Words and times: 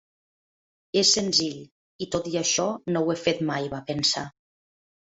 És 1.01 1.11
senzill 1.17 1.59
i, 1.59 2.09
tot 2.17 2.31
i 2.33 2.35
això, 2.43 2.67
no 2.97 3.07
ho 3.07 3.17
he 3.17 3.21
fet 3.29 3.47
mai, 3.53 3.71
va 3.77 3.87
pensar. 3.93 4.27